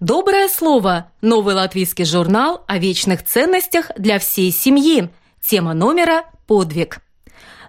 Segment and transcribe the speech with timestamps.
[0.00, 1.10] Доброе слово.
[1.20, 5.10] Новый латвийский журнал о вечных ценностях для всей семьи.
[5.42, 7.00] Тема номера «Подвиг».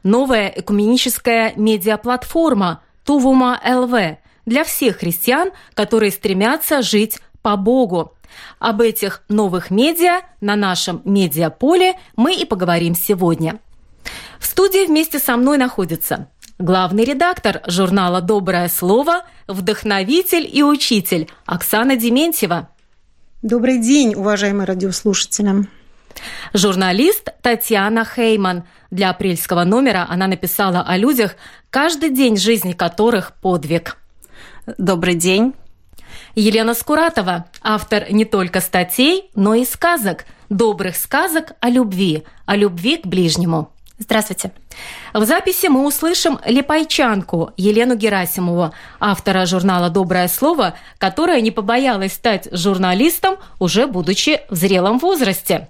[0.03, 8.13] Новая экуменическая медиаплатформа Тувума ЛВ для всех христиан, которые стремятся жить по Богу.
[8.59, 13.59] Об этих новых медиа на нашем медиаполе мы и поговорим сегодня.
[14.39, 16.29] В студии вместе со мной находится
[16.61, 22.69] главный редактор журнала «Доброе слово», вдохновитель и учитель Оксана Дементьева.
[23.41, 25.67] Добрый день, уважаемые радиослушатели.
[26.53, 28.63] Журналист Татьяна Хейман.
[28.91, 31.35] Для апрельского номера она написала о людях,
[31.69, 33.97] каждый день жизни которых подвиг.
[34.77, 35.53] Добрый день.
[36.35, 42.97] Елена Скуратова, автор не только статей, но и сказок, добрых сказок о любви, о любви
[42.97, 43.71] к ближнему.
[44.01, 44.51] Здравствуйте.
[45.13, 52.47] В записи мы услышим липайчанку Елену Герасимову, автора журнала «Доброе слово», которая не побоялась стать
[52.51, 55.69] журналистом, уже будучи в зрелом возрасте.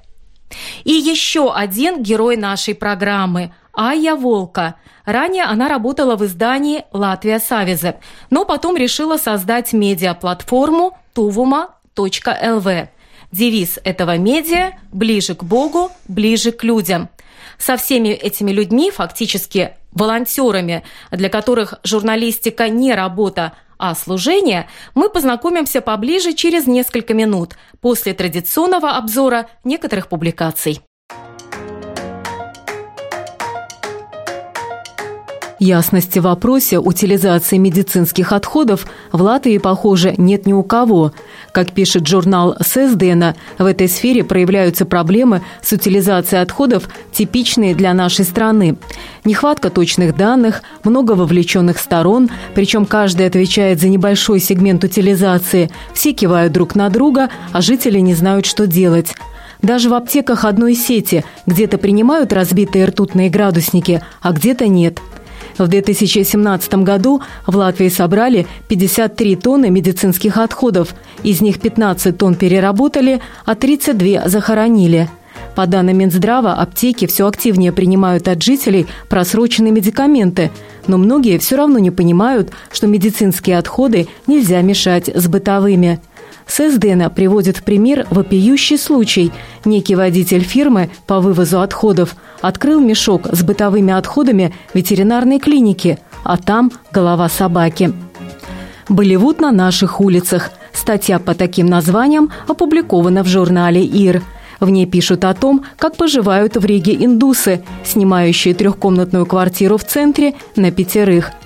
[0.85, 4.75] И еще один герой нашей программы– Айя Волка.
[5.03, 12.88] Ранее она работала в издании «Латвия Савизе», но потом решила создать медиаплатформу tuvuma.lv.
[13.33, 17.09] Девиз этого медиа– «Ближе к Богу, ближе к людям»
[17.61, 25.81] со всеми этими людьми, фактически волонтерами, для которых журналистика не работа, а служение, мы познакомимся
[25.81, 30.81] поближе через несколько минут после традиционного обзора некоторых публикаций.
[35.61, 41.13] Ясности в вопросе утилизации медицинских отходов в Латвии, похоже, нет ни у кого.
[41.51, 48.25] Как пишет журнал Сездена, в этой сфере проявляются проблемы с утилизацией отходов, типичные для нашей
[48.25, 48.77] страны.
[49.23, 55.69] Нехватка точных данных, много вовлеченных сторон, причем каждый отвечает за небольшой сегмент утилизации.
[55.94, 59.13] Все кивают друг на друга, а жители не знают, что делать.
[59.61, 65.00] Даже в аптеках одной сети где-то принимают разбитые ртутные градусники, а где-то нет–
[65.57, 70.95] в 2017 году в Латвии собрали 53 тонны медицинских отходов.
[71.23, 75.09] Из них 15 тонн переработали, а 32 захоронили.
[75.56, 80.50] По данным Минздрава, аптеки все активнее принимают от жителей просроченные медикаменты,
[80.88, 86.00] но многие все равно не понимают, что медицинские отходы нельзя мешать с бытовыми–
[86.47, 89.31] ССДН приводит в пример вопиющий случай.
[89.66, 96.72] Некий водитель фирмы по вывозу отходов открыл мешок с бытовыми отходами ветеринарной клиники, а там
[96.91, 97.94] голова собаки.
[98.90, 100.51] Болливуд на наших улицах.
[100.74, 104.22] Статья по таким названиям опубликована в журнале «Ир».
[104.59, 110.35] В ней пишут о том, как поживают в Риге индусы, снимающие трехкомнатную квартиру в центре
[110.56, 111.31] на пятерых–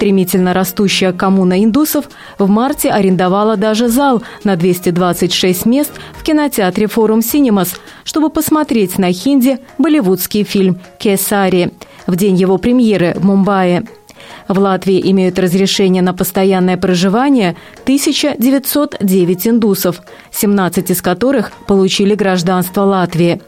[0.00, 2.06] Стремительно растущая коммуна индусов
[2.38, 7.74] в марте арендовала даже зал на 226 мест в кинотеатре «Форум Синемас»,
[8.04, 11.72] чтобы посмотреть на хинди болливудский фильм «Кесари»
[12.06, 13.86] в день его премьеры в Мумбаи.
[14.48, 20.00] В Латвии имеют разрешение на постоянное проживание 1909 индусов,
[20.30, 23.42] 17 из которых получили гражданство Латвии.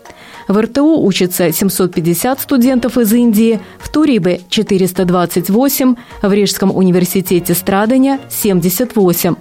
[0.48, 9.34] В РТУ учатся 750 студентов из Индии, в Турибе– 428, в Рижском университете Страдания– 78.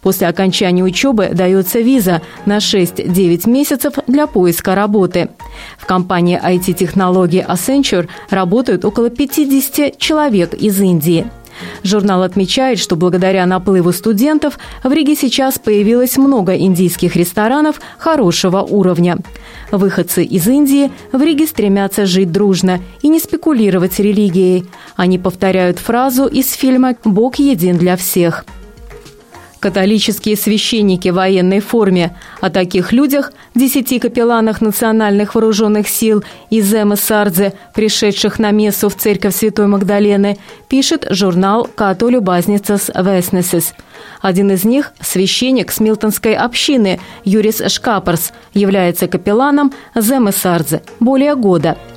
[0.00, 5.28] После окончания учебы дается виза на 6-9 месяцев для поиска работы.
[5.76, 11.26] В компании IT-технологий Accenture работают около 50 человек из Индии–
[11.82, 19.18] Журнал отмечает, что благодаря наплыву студентов в Риге сейчас появилось много индийских ресторанов хорошего уровня.
[19.70, 24.66] Выходцы из Индии в Риге стремятся жить дружно и не спекулировать религией.
[24.96, 28.44] Они повторяют фразу из фильма «Бог един для всех».
[29.60, 32.16] Католические священники в военной форме.
[32.40, 36.94] О таких людях, десяти капелланах национальных вооруженных сил из Эмма
[37.74, 40.38] пришедших на мессу в церковь Святой Магдалены,
[40.68, 43.74] пишет журнал «Католю Базницас Веснесес».
[44.20, 50.30] Один из них, священник с Милтонской общины Юрис Шкапарс, является капелланом Земы
[51.00, 51.76] более года–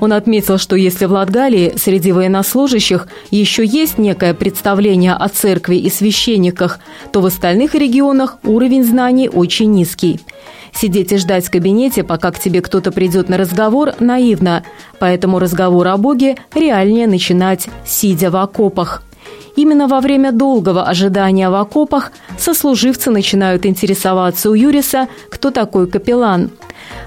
[0.00, 5.90] он отметил, что если в Латгалии среди военнослужащих еще есть некое представление о церкви и
[5.90, 6.80] священниках,
[7.12, 10.20] то в остальных регионах уровень знаний очень низкий.
[10.72, 14.62] Сидеть и ждать в кабинете, пока к тебе кто-то придет на разговор, наивно,
[14.98, 19.02] поэтому разговор о Боге реальнее начинать, сидя в окопах.
[19.56, 26.50] Именно во время долгого ожидания в окопах сослуживцы начинают интересоваться у Юриса, кто такой капеллан.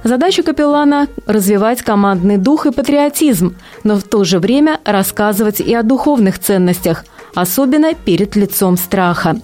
[0.04, 5.84] Задача капеллана– развивать командный дух и патриотизм, но в то же время рассказывать и о
[5.84, 9.38] духовных ценностях, особенно перед лицом страха.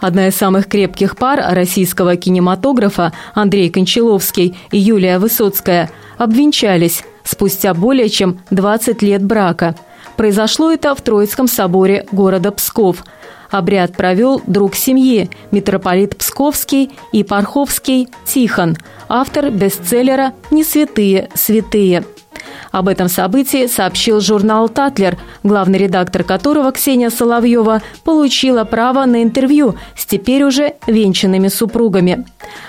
[0.00, 8.08] Одна из самых крепких пар российского кинематографа Андрей Кончаловский и Юлия Высоцкая обвенчались спустя более
[8.08, 9.74] чем 20 лет брака.
[10.16, 13.04] Произошло это в Троицком соборе города Псков.
[13.50, 18.76] Обряд провел друг семьи, митрополит Псковский и Парховский Тихон,
[19.08, 22.04] автор бестселлера «Не святые, святые».
[22.70, 29.74] Об этом событии сообщил журнал «Татлер», главный редактор которого Ксения Соловьева получила право на интервью
[29.96, 32.26] с теперь уже венчанными супругами.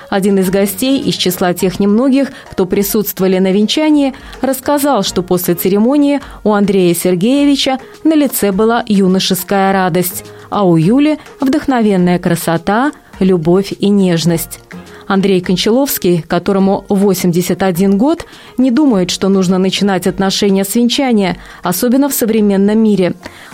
[0.09, 6.19] Один из гостей из числа тех немногих, кто присутствовали на венчании, рассказал, что после церемонии
[6.43, 13.89] у Андрея Сергеевича на лице была юношеская радость, а у Юли– вдохновенная красота, любовь и
[13.89, 14.59] нежность.
[15.07, 18.25] Андрей Кончаловский, которому 81 год,
[18.57, 23.13] не думает, что нужно начинать отношения с венчания, особенно в современном мире.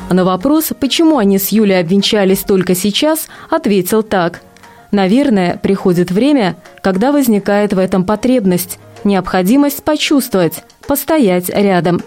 [0.09, 4.41] На вопрос, почему они с Юлей обвенчались только сейчас, ответил так.
[4.91, 12.01] «Наверное, приходит время, когда возникает в этом потребность, необходимость почувствовать, постоять рядом».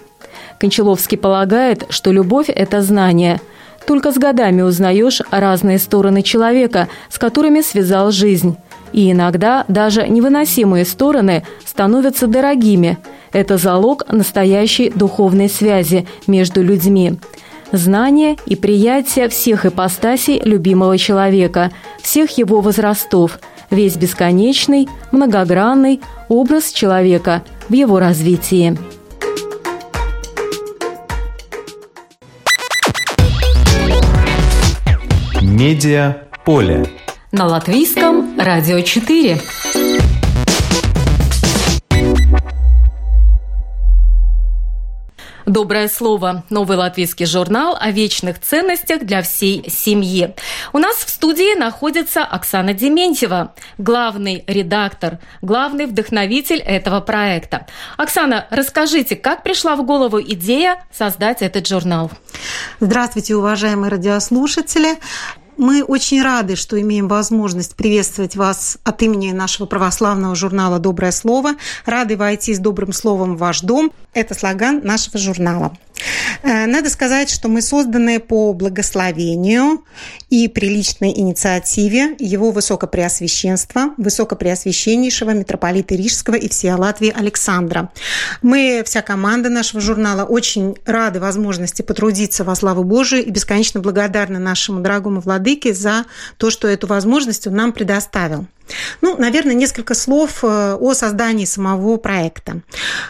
[0.58, 3.40] Кончаловский полагает, что любовь– это знание.
[3.86, 8.56] Только с годами узнаешь разные стороны человека, с которыми связал жизнь–
[8.92, 12.98] и иногда даже невыносимые стороны становятся дорогими.
[13.32, 17.18] Это залог настоящей духовной связи между людьми.
[17.72, 21.70] Знание и приятие всех ипостасей любимого человека,
[22.02, 23.38] всех его возрастов,
[23.70, 28.76] весь бесконечный, многогранный образ человека в его развитии.
[35.40, 36.86] Медиа поле
[37.32, 39.40] на латвийском радио 4.
[45.46, 46.44] Доброе слово.
[46.50, 50.34] Новый латвийский журнал о вечных ценностях для всей семьи.
[50.72, 57.66] У нас в студии находится Оксана Дементьева, главный редактор, главный вдохновитель этого проекта.
[57.96, 62.10] Оксана, расскажите, как пришла в голову идея создать этот журнал?
[62.80, 64.98] Здравствуйте, уважаемые радиослушатели.
[65.60, 71.50] Мы очень рады, что имеем возможность приветствовать вас от имени нашего православного журнала «Доброе слово».
[71.84, 73.92] Рады войти с добрым словом в ваш дом.
[74.14, 75.76] Это слоган нашего журнала.
[76.42, 79.84] Э, надо сказать, что мы созданы по благословению
[80.30, 87.92] и приличной инициативе его высокопреосвященства, высокопреосвященнейшего митрополита Рижского и всея Латвии Александра.
[88.40, 94.38] Мы, вся команда нашего журнала, очень рады возможности потрудиться во славу Божию и бесконечно благодарны
[94.38, 96.04] нашему дорогому владыке за
[96.36, 98.46] то, что эту возможность он нам предоставил.
[99.00, 102.60] Ну, наверное, несколько слов э, о создании самого проекта.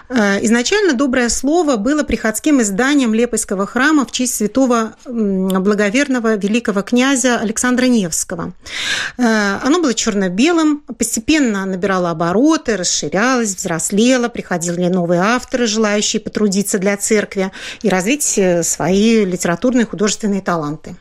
[0.08, 7.38] Э, изначально «Доброе слово» было приходским изданием Лепойского храма в честь святого благоверного великого князя
[7.38, 8.52] Александра Невского.
[9.18, 16.96] Э, оно было черно-белым, постепенно набирало обороты, расширялось, взрослело, приходили новые авторы, желающие потрудиться для
[16.96, 17.50] церкви
[17.82, 20.96] и развить свои литературные и художественные таланты.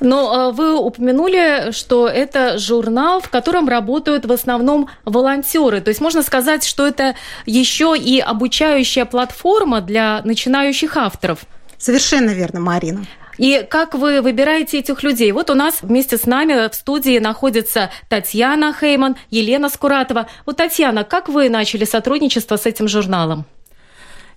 [0.00, 5.80] Но э, вы упомянули, что это журнал, в котором работают в основном волонтеры.
[5.80, 11.40] То есть можно сказать, что это еще и обучающая платформа для начинающих авторов.
[11.78, 13.06] Совершенно верно, Марина.
[13.38, 15.30] И как вы выбираете этих людей?
[15.32, 20.26] Вот у нас вместе с нами в студии находится Татьяна Хейман, Елена Скуратова.
[20.46, 23.44] Вот, Татьяна, как вы начали сотрудничество с этим журналом?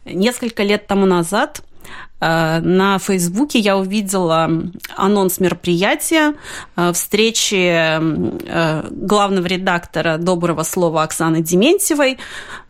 [0.06, 1.62] Несколько лет тому назад
[2.22, 4.50] на Фейсбуке я увидела
[4.96, 6.34] анонс мероприятия,
[6.76, 12.18] э, встречи э, главного редактора «Доброго слова» Оксаны Дементьевой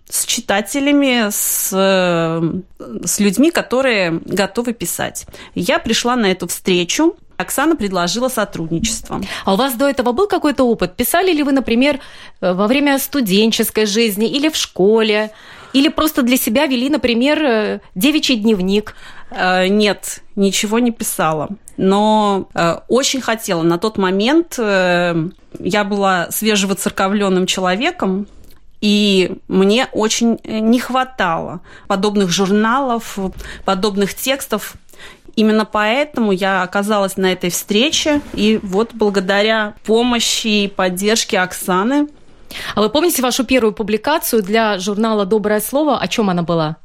[0.07, 5.27] с читателями, с, с людьми, которые готовы писать.
[5.53, 9.21] Я пришла на эту встречу, Оксана предложила сотрудничество.
[9.45, 10.95] А у вас до этого был какой-то опыт?
[10.95, 11.99] Писали ли вы, например,
[12.41, 15.31] во время студенческой жизни или в школе?
[15.73, 18.95] Или просто для себя вели, например, девичий дневник?
[19.31, 21.49] Э, нет, ничего не писала.
[21.77, 23.63] Но э, очень хотела.
[23.63, 28.27] На тот момент э, я была свежевоцерковленным человеком,
[28.81, 33.17] и мне очень не хватало подобных журналов,
[33.65, 34.73] подобных текстов.
[35.35, 42.07] Именно поэтому я оказалась на этой встрече, и вот благодаря помощи и поддержке Оксаны
[42.75, 45.99] А вы помните вашу первую публикацию для журнала «Доброе слово»?
[45.99, 46.77] О чем она была?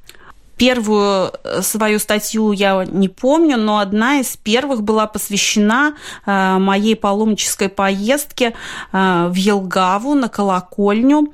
[0.57, 5.95] Первую э, свою статью я не помню, но одна из первых была посвящена
[6.27, 8.55] э, моей паломнической поездке
[8.93, 11.33] э, в Елгаву на колокольню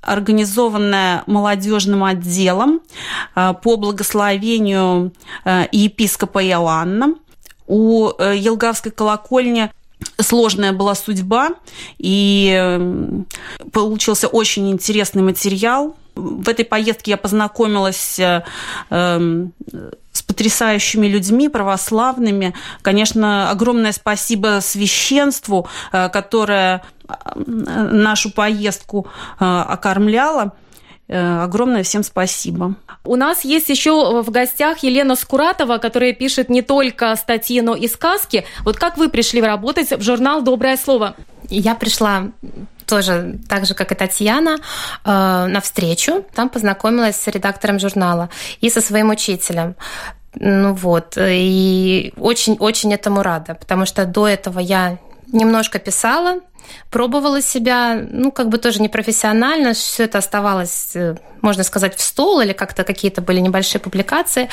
[0.00, 2.80] организованная молодежным отделом
[3.36, 5.12] по благословению
[5.70, 7.14] епископа Иоанна.
[7.68, 9.70] У Елгавской колокольни
[10.20, 11.50] сложная была судьба,
[11.98, 13.24] и
[13.72, 15.96] получился очень интересный материал.
[16.14, 18.42] В этой поездке я познакомилась э,
[18.90, 19.52] эм,
[20.12, 22.54] с потрясающими людьми, православными.
[22.82, 29.06] Конечно, огромное спасибо священству, э, которое э, нашу поездку
[29.38, 30.52] окормляло.
[31.08, 32.76] Огромное всем спасибо.
[33.04, 37.88] У нас есть еще в гостях Елена Скуратова, которая пишет не только статьи, но и
[37.88, 38.44] сказки.
[38.64, 41.14] Вот как вы пришли работать в журнал «Доброе слово»?
[41.48, 42.28] Я пришла
[42.86, 44.58] тоже так же, как и Татьяна,
[45.04, 46.24] э, на встречу.
[46.34, 48.28] Там познакомилась с редактором журнала
[48.60, 49.74] и со своим учителем.
[50.34, 54.98] Ну вот, и очень-очень этому рада, потому что до этого я
[55.32, 56.40] немножко писала,
[56.90, 62.40] пробовала себя, ну, как бы тоже непрофессионально, все это оставалось, э, можно сказать, в стол
[62.40, 64.48] или как-то какие-то были небольшие публикации,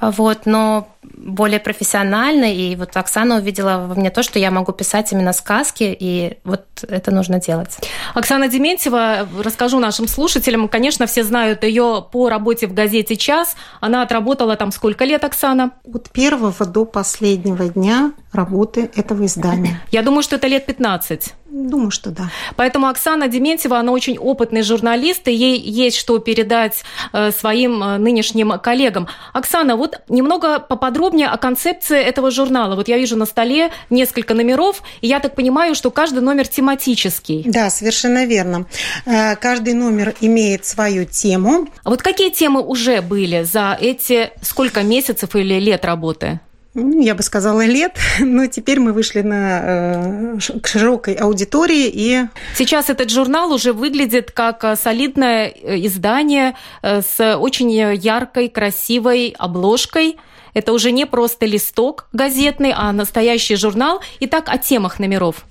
[0.00, 5.12] вот, но более профессионально, и вот Оксана увидела во мне то, что я могу писать
[5.12, 7.76] именно сказки, и вот это нужно делать.
[8.14, 14.02] Оксана Дементьева, расскажу нашим слушателям, конечно, все знают ее по работе в газете «Час», она
[14.02, 15.72] отработала там сколько лет, Оксана?
[15.92, 19.80] От первого до последнего дня работы этого издания.
[19.90, 21.34] Я думаю, что это лет 15.
[21.52, 22.30] Думаю, что да.
[22.56, 26.82] Поэтому Оксана Дементьева, она очень опытный журналист, и ей есть что передать
[27.12, 29.06] э, своим э, нынешним коллегам.
[29.34, 32.74] Оксана, вот немного поподробнее о концепции этого журнала.
[32.74, 37.42] Вот я вижу на столе несколько номеров, и я так понимаю, что каждый номер тематический.
[37.44, 38.64] Да, совершенно верно.
[39.04, 41.68] Э, каждый номер имеет свою тему.
[41.84, 46.40] А вот какие темы уже были за эти сколько месяцев или лет работы?
[46.74, 52.24] Я бы сказала, лет, но теперь мы вышли на, э, к широкой аудитории и...
[52.54, 60.16] Сейчас этот журнал уже выглядит как э, солидное э, издание с очень яркой, красивой обложкой.
[60.54, 64.00] Это уже не просто листок газетный, а настоящий журнал.
[64.20, 65.44] Итак, о темах номеров.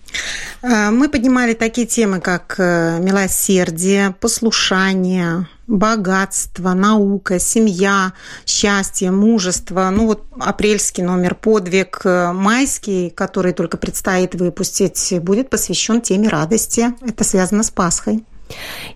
[0.61, 8.13] Мы поднимали такие темы, как милосердие, послушание, богатство, наука, семья,
[8.45, 9.89] счастье, мужество.
[9.89, 16.93] Ну вот апрельский номер подвиг, э, майский, который только предстоит выпустить, будет посвящен теме радости.
[17.01, 18.23] Это связано с Пасхой.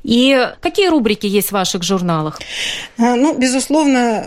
[0.03, 2.39] И какие рубрики есть в ваших журналах?
[2.97, 4.23] Э, ну, безусловно,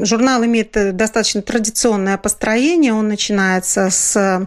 [0.00, 2.94] э, журнал имеет достаточно традиционное построение.
[2.94, 4.46] Он начинается с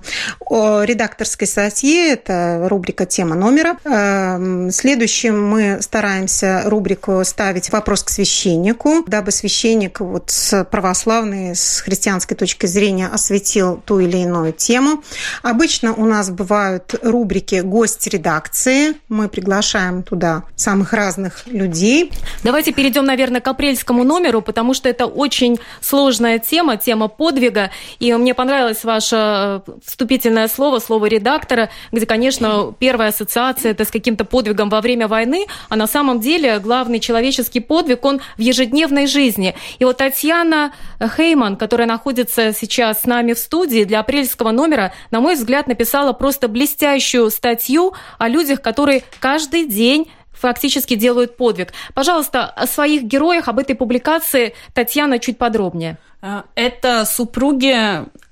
[0.50, 3.78] редакторской статьи, это рубрика «Тема номера».
[3.84, 11.82] Э, следующим мы стараемся рубрику ставить «Вопрос к священнику», дабы священник вот с православной, с
[11.82, 15.04] христианской точки зрения осветил ту или иную тему.
[15.42, 18.94] Обычно у нас бывают рубрики «Гость редакции».
[19.10, 22.12] Мы приглашаем туда самых разных людей.
[22.44, 27.72] Давайте перейдем, наверное, к апрельскому номеру, потому что это очень сложная тема, тема подвига.
[27.98, 33.90] И мне понравилось ваше э, вступительное слово, слово редактора, где, конечно, первая ассоциация это с
[33.90, 39.08] каким-то подвигом во время войны, а на самом деле главный человеческий подвиг, он в ежедневной
[39.08, 39.56] жизни.
[39.80, 45.22] И вот Татьяна Хейман, которая находится сейчас с нами в студии для апрельского номера, на
[45.22, 50.03] мой взгляд, написала просто блестящую статью о людях, которые каждый день
[50.44, 51.74] фактически делают подвиг.
[51.94, 55.98] Пожалуйста, о своих героях, об этой публикации Татьяна чуть подробнее.
[56.22, 57.76] Э, это супруги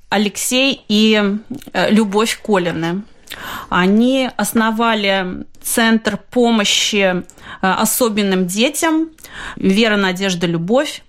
[0.10, 1.22] Алексей и
[1.74, 3.04] э, Любовь Колины.
[3.70, 7.24] Они основали Центр помощи э,
[7.62, 9.12] особенным детям
[9.56, 11.04] «Вера, надежда, любовь».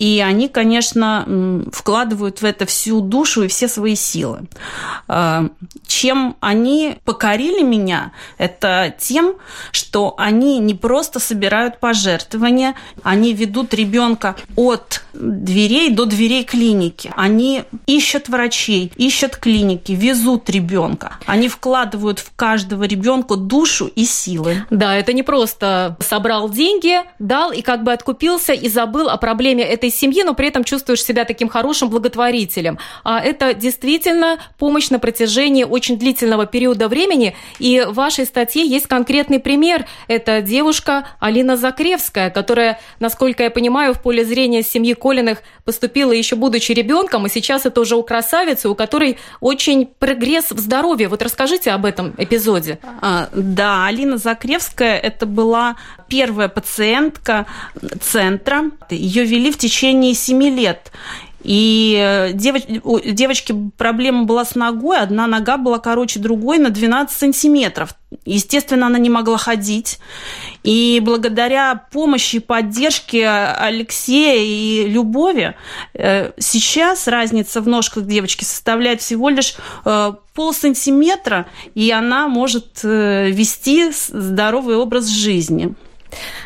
[0.00, 4.40] И они, конечно, вкладывают в это всю душу и все свои силы.
[5.06, 5.48] А,
[5.86, 9.34] чем они покорили меня, это тем,
[9.72, 17.12] что они не просто собирают пожертвования, они ведут ребенка от дверей до дверей клиники.
[17.14, 21.18] Они ищут врачей, ищут клиники, везут ребенка.
[21.26, 24.64] Они вкладывают в каждого ребенка душу и силы.
[24.70, 29.62] Да, это не просто собрал деньги, дал и как бы откупился и забыл о проблеме
[29.62, 32.78] этой своей семьи, но при этом чувствуешь себя таким хорошим благотворителем.
[33.04, 37.34] А это действительно помощь на протяжении очень длительного периода времени.
[37.58, 39.86] И в вашей статье есть конкретный пример.
[40.08, 46.36] Это девушка Алина Закревская, которая, насколько я понимаю, в поле зрения семьи Колиных поступила еще
[46.36, 51.08] будучи ребенком, и сейчас это уже у красавицы, у которой очень прогресс в здоровье.
[51.08, 52.78] Вот расскажите об этом эпизоде.
[53.00, 55.76] А, да, Алина Закревская это была
[56.08, 57.46] первая пациентка
[58.00, 58.70] центра.
[58.90, 59.79] Ее вели в течение
[60.14, 60.90] семи лет.
[61.42, 66.68] И э, девоч, у девочки проблема была с ногой, одна нога была короче другой на
[66.68, 67.94] 12 сантиметров.
[68.26, 70.00] Естественно, она не могла ходить.
[70.64, 75.54] И благодаря помощи и поддержке Алексея и Любови
[75.94, 79.56] э, сейчас разница в ножках девочки составляет всего лишь
[79.86, 85.74] э, пол сантиметра, и она может вести здоровый образ жизни.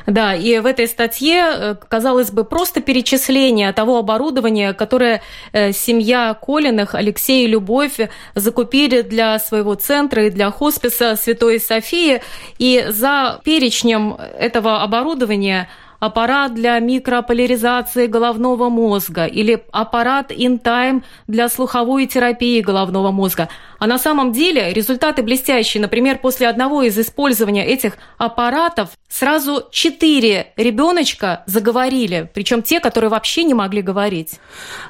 [0.07, 6.35] Да, и в этой статье, э, казалось бы, просто перечисление того оборудования, которое э, семья
[6.35, 7.99] Колиных, Алексей и Любовь
[8.35, 12.23] закупили для своего центра и для хосписа Святой Софии.
[12.59, 15.69] И за перечнем этого оборудования
[16.05, 23.49] аппарат для микрополяризации головного мозга или аппарат InTime для слуховой терапии головного мозга.
[23.79, 25.81] А на самом деле результаты блестящие.
[25.81, 33.45] Например, после одного из использования этих аппаратов сразу четыре ребеночка заговорили, причем те, которые вообще
[33.45, 34.41] не могли говорить.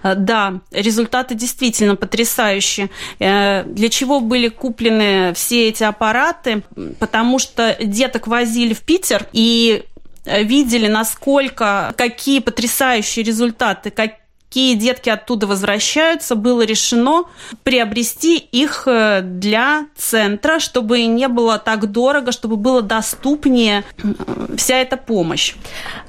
[0.02, 2.90] Э, да, результаты действительно потрясающие.
[3.21, 6.62] Э, для чего были куплены все эти аппараты?
[6.99, 9.85] Потому что деток возили в Питер, и
[10.24, 17.24] видели, насколько, какие потрясающие результаты, какие детки оттуда возвращаются, было решено
[17.62, 24.76] приобрести их э, для центра, чтобы не было так дорого, чтобы было доступнее э, вся
[24.76, 25.54] эта помощь.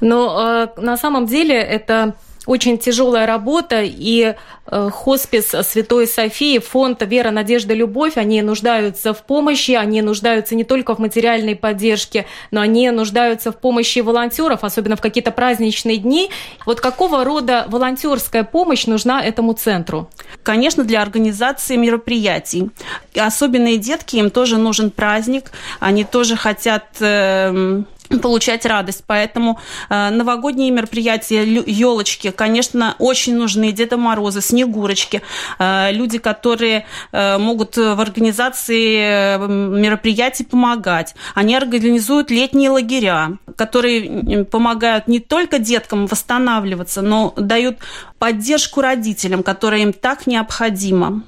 [0.00, 2.14] Но на самом деле это
[2.46, 4.34] очень тяжелая работа, и
[4.66, 10.64] э, хоспис Святой Софии, фонд «Вера, надежда, любовь», они нуждаются в помощи, они нуждаются не
[10.64, 16.30] только в материальной поддержке, но они нуждаются в помощи волонтеров, особенно в какие-то праздничные дни.
[16.64, 20.08] Вот какого рода волонтерская помощь нужна этому центру?
[20.42, 22.70] Конечно, для организации мероприятий.
[23.16, 25.50] Особенные детки, им тоже нужен праздник,
[25.80, 27.82] они тоже хотят э,
[28.22, 29.04] получать радость.
[29.06, 33.72] Поэтому э, новогодние мероприятия, елочки, конечно, очень нужны.
[33.72, 35.22] Деда Морозы, Снегурочки,
[35.58, 41.14] э, люди, которые э, могут в организации э, мероприятий помогать.
[41.34, 47.78] Они организуют летние лагеря, которые помогают не только деткам восстанавливаться, но дают
[48.18, 51.22] поддержку родителям, которая им так необходима.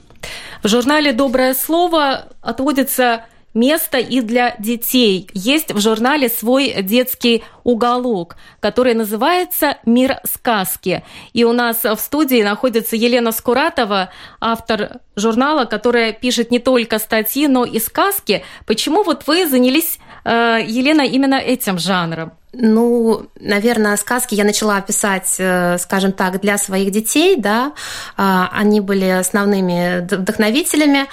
[0.62, 5.29] В журнале «Доброе слово» отводится место и для детей.
[5.33, 11.03] Есть в журнале свой детский уголок, который называется «Мир сказки».
[11.33, 17.47] И у нас в студии находится Елена Скуратова, автор журнала, которая пишет не только статьи,
[17.47, 18.45] но и сказки.
[18.67, 22.33] Почему вот вы занялись, э, Елена, именно этим жанром?
[22.55, 27.73] Ну, наверное, сказки я начала писать, э, скажем так, для своих детей, да.
[28.17, 31.07] А, они были основными вдохновителями.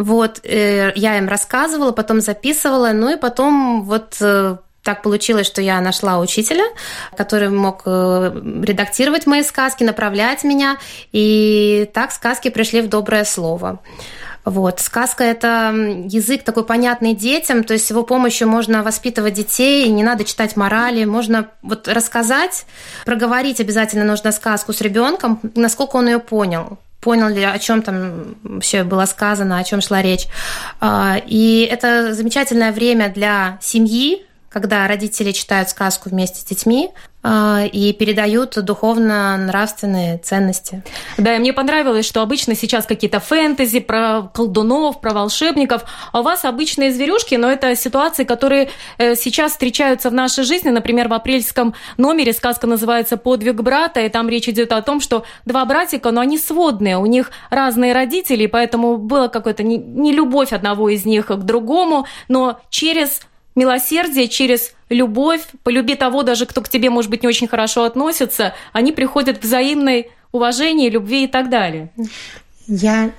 [0.00, 5.60] Вот, э, я им рассказывала, потом записывала, ну и потом вот э, так получилось, что
[5.60, 6.64] я нашла учителя,
[7.18, 8.32] который мог э,
[8.62, 10.78] редактировать мои сказки, направлять меня,
[11.12, 13.80] и так сказки пришли в доброе слово.
[14.46, 14.80] Вот.
[14.80, 15.70] Сказка– это
[16.06, 20.56] язык такой понятный детям, то есть с его помощью можно воспитывать детей, не надо читать
[20.56, 22.64] морали, можно вот рассказать,
[23.04, 28.36] проговорить обязательно нужно сказку с ребенком, насколько он ее понял понял ли, о чем там
[28.60, 30.26] все было сказано, о чем шла речь.
[30.80, 36.90] А, и это замечательное время для семьи, когда родители читают сказку вместе с детьми,
[37.22, 40.82] и передают духовно-нравственные ценности.
[41.18, 46.22] Да, и мне понравилось, что обычно сейчас какие-то фэнтези про колдунов, про волшебников, а у
[46.22, 50.70] вас обычные зверюшки, но это ситуации, которые э, сейчас встречаются в нашей жизни.
[50.70, 55.24] Например, в апрельском номере сказка называется «Подвиг брата», и там речь идет о том, что
[55.44, 60.52] два братика, но они сводные, у них разные родители, поэтому было какое-то не, не любовь
[60.52, 63.20] одного из них к другому, но через
[63.54, 68.54] милосердие, через любовь, полюби того даже, кто к тебе, может быть, не очень хорошо относится,
[68.72, 71.90] они приходят к взаимной уважению, любви и так далее.
[72.66, 73.10] Я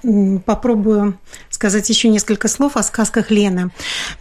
[0.46, 1.18] попробую
[1.62, 3.70] сказать еще несколько слов о сказках Лены.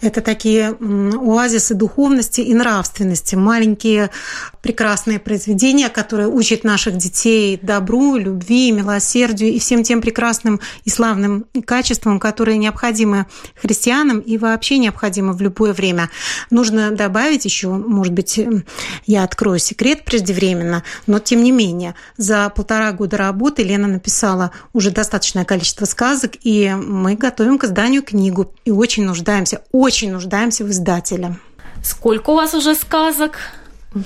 [0.02, 4.10] Это такие оазисы духовности и нравственности, маленькие
[4.60, 11.46] прекрасные произведения, которые учат наших детей добру, любви, милосердию и всем тем прекрасным и славным
[11.64, 13.24] качествам, которые необходимы
[13.54, 16.10] христианам и вообще необходимы в любое время.
[16.50, 18.38] Нужно добавить еще, может быть,
[19.06, 24.90] я открою секрет преждевременно, но тем не менее, за полтора года работы Лена написала уже
[24.90, 30.70] достаточное количество сказок, и мы готовим к изданию книгу и очень нуждаемся, очень нуждаемся в
[30.70, 31.36] издателе.
[31.82, 33.38] Сколько у вас уже сказок?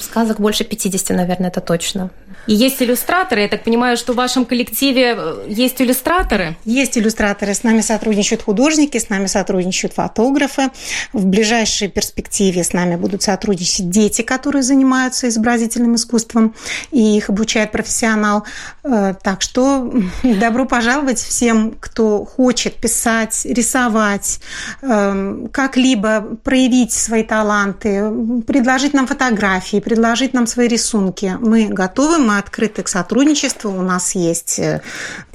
[0.00, 2.10] Сказок больше 50, наверное, это точно.
[2.46, 3.42] И есть иллюстраторы.
[3.42, 6.56] Я так понимаю, что в вашем коллективе э, есть иллюстраторы?
[6.64, 7.54] Есть иллюстраторы.
[7.54, 10.70] С нами сотрудничают художники, с нами сотрудничают фотографы.
[11.12, 16.54] В ближайшей перспективе с нами будут сотрудничать дети, которые занимаются изобразительным искусством,
[16.90, 18.44] и их обучает профессионал.
[18.82, 19.90] Э, так что
[20.22, 24.40] добро пожаловать всем, кто хочет писать, рисовать,
[24.82, 28.10] эм, как-либо проявить свои таланты,
[28.46, 31.36] предложить нам фотографии, предложить нам свои рисунки.
[31.40, 33.70] Мы готовы, мы открыты к сотрудничеству.
[33.70, 34.82] У нас есть э,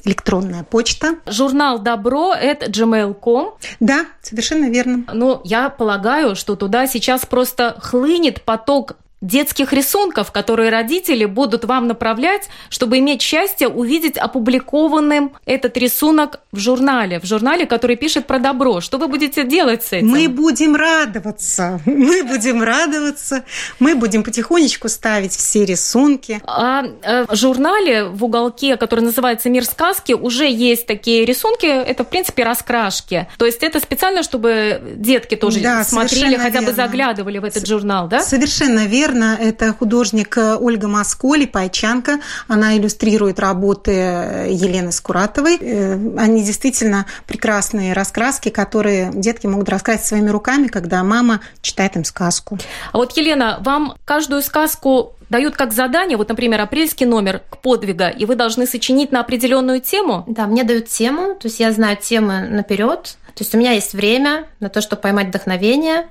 [0.03, 1.15] электронная почта.
[1.25, 3.55] Журнал «Добро»— это gmail.com.
[3.79, 5.03] Да, совершенно верно.
[5.13, 11.87] Ну, я полагаю, что туда сейчас просто хлынет поток детских рисунков, которые родители будут вам
[11.87, 18.39] направлять, чтобы иметь счастье увидеть опубликованным этот рисунок в журнале, в журнале, который пишет про
[18.39, 18.79] добро.
[18.81, 20.07] Что вы будете делать с этим?
[20.07, 23.43] Мы будем радоваться, мы будем радоваться,
[23.79, 26.41] мы будем потихонечку ставить все рисунки.
[26.45, 32.03] А, а в журнале в уголке, который называется «Мир сказки», уже есть такие рисунки, это,
[32.05, 33.27] в принципе, раскрашки.
[33.37, 36.67] То есть это специально, чтобы детки тоже да, смотрели, хотя верно.
[36.67, 38.21] бы заглядывали в этот журнал, да?
[38.21, 42.19] Совершенно верно верно, это художник э, Ольга Москоли, пайчанка.
[42.47, 45.57] Она иллюстрирует работы э, Елены Скуратовой.
[45.59, 52.03] Э, они действительно прекрасные раскраски, которые детки могут раскрасить своими руками, когда мама читает им
[52.03, 52.59] сказку.
[52.91, 58.09] А вот, Елена, вам каждую сказку дают как задание, вот, например, апрельский номер к подвига,
[58.09, 60.23] и вы должны сочинить на определенную тему?
[60.27, 63.93] Да, мне дают тему, то есть я знаю темы наперед, то есть у меня есть
[63.93, 66.07] время на то, чтобы поймать вдохновение,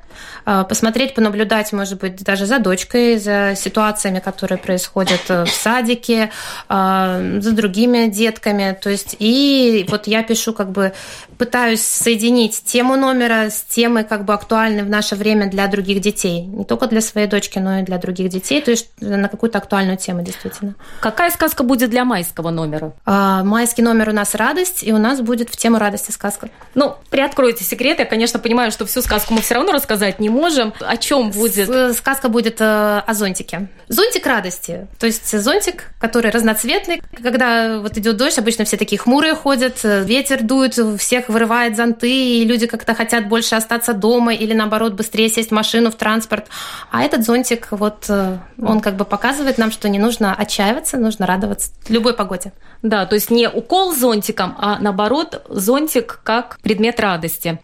[0.46, 6.30] а, посмотреть, понаблюдать, может быть, даже за дочкой, за ситуациями, которые происходят э, в садике,
[6.70, 8.74] а, за другими детками.
[8.80, 10.94] То есть и вот я пишу как бы
[11.36, 16.46] пытаюсь соединить тему номера с темой как бы актуальной в наше время для других детей.
[16.46, 18.62] Не только для своей дочки, но и для других детей.
[18.62, 20.76] То есть на какую-то актуальную тему, действительно.
[21.00, 22.94] Какая сказка будет для майского номера?
[23.04, 26.48] А, майский номер у нас «Радость», и у нас будет в тему радости сказка.
[26.74, 27.98] Ну, приоткройте секрет.
[27.98, 30.72] Я, конечно, понимаю, что всю сказку мы все равно рассказать не можем.
[30.78, 31.68] О чем будет?
[31.68, 33.66] Э, сказка будет э, о зонтике.
[33.88, 34.86] Зонтик радости.
[35.00, 37.02] То есть зонтик, который разноцветный.
[37.20, 42.08] Когда вот идет дождь, обычно все такие хмурые ходят, э, ветер дует, всех вырывает зонты,
[42.08, 46.46] и люди как-то хотят больше остаться дома или наоборот быстрее сесть в машину, в транспорт.
[46.92, 51.72] А этот зонтик, вот он как бы показывает нам, что не нужно отчаиваться, нужно радоваться
[51.88, 52.52] любой погоде.
[52.82, 57.58] Да, то есть не укол зонтиком, а наоборот зонтик как предмет радости.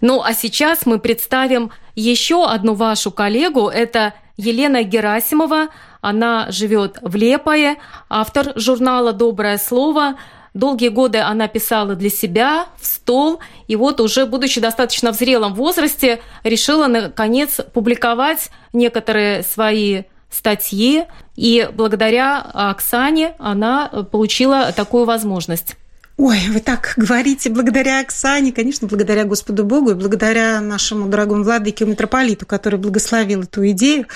[0.00, 3.68] Ну а сейчас мы представим еще одну вашу коллегу.
[3.68, 5.68] Это Елена Герасимова.
[6.00, 7.76] Она живет в Лепое,
[8.10, 10.16] автор журнала «Доброе слово».
[10.52, 15.52] Долгие годы она писала для себя, в стол, и вот уже, будучи достаточно в зрелом
[15.54, 25.76] возрасте, решила, наконец, публиковать некоторые свои статьи, и благодаря Оксане она получила такую возможность.
[26.16, 31.84] Ой, вы так говорите благодаря Оксане, конечно, благодаря Господу Богу и благодаря нашему дорогому владыке
[31.84, 34.06] митрополиту, который благословил эту идею.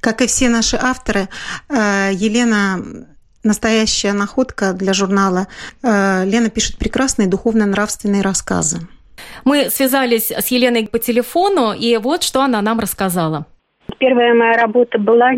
[0.00, 1.28] Как и все наши авторы,
[1.68, 3.06] э, Елена
[3.44, 5.46] настоящая находка для журнала.
[5.84, 8.78] Э, Лена пишет прекрасные духовно-нравственные рассказы.
[9.44, 13.46] Мы связались с Еленой по телефону, и вот что она нам рассказала.
[13.98, 15.30] Первая моя работа была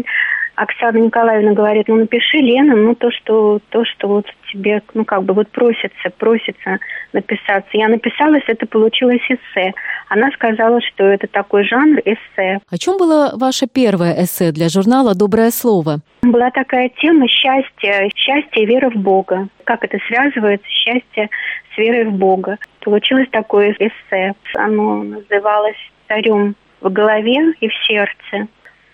[0.59, 5.23] Оксана Николаевна говорит, ну напиши, Лена, ну то, что, то, что вот тебе, ну как
[5.23, 6.79] бы вот просится, просится
[7.13, 7.69] написаться.
[7.75, 9.73] Я написалась, это получилось эссе.
[10.09, 12.59] Она сказала, что это такой жанр эссе.
[12.69, 16.01] О чем было ваше первое эссе для журнала «Доброе слово»?
[16.23, 19.47] Была такая тема счастья, счастье и вера в Бога.
[19.63, 21.31] Как это связывается, счастье
[21.73, 22.59] с верой в Бога.
[22.81, 24.33] Получилось такое эссе.
[24.57, 28.49] Оно называлось «Царем в голове и в сердце».